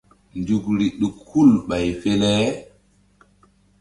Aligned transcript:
Nzukri 0.39 0.87
ɗuk 0.99 1.15
hul 1.29 1.49
ɓay 1.67 1.87
fe 2.01 2.11
le. 2.21 2.31